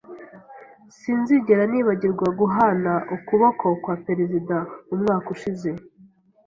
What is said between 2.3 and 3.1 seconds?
guhana